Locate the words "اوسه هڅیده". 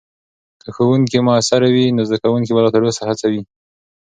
2.85-3.27